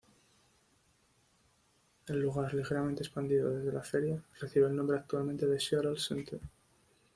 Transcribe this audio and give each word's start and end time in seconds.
El 2.07 2.19
lugar, 2.19 2.55
ligeramente 2.55 3.03
expandido 3.03 3.51
desde 3.51 3.71
la 3.71 3.83
feria, 3.83 4.19
recibe 4.39 4.65
el 4.65 4.75
nombre 4.75 4.97
actualmente 4.97 5.45
de 5.45 5.59
Seattle 5.59 5.99
Center. 5.99 6.39